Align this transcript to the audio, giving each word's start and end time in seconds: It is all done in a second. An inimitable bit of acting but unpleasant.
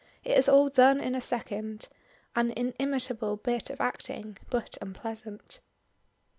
It 0.23 0.35
is 0.35 0.49
all 0.49 0.69
done 0.69 0.99
in 0.99 1.13
a 1.13 1.21
second. 1.21 1.87
An 2.35 2.49
inimitable 2.57 3.37
bit 3.37 3.69
of 3.69 3.79
acting 3.79 4.35
but 4.49 4.75
unpleasant. 4.81 5.59